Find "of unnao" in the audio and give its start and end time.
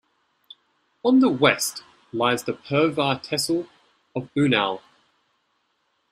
4.15-4.81